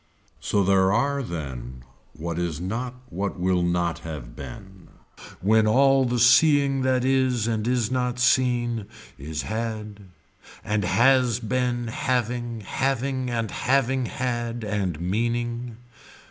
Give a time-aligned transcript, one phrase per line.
[0.39, 4.87] So there are then what is not what will not have been
[5.41, 8.87] when all the seeing that is and is not seen
[9.19, 10.09] is had
[10.63, 15.77] and has been having having and having had and meaning.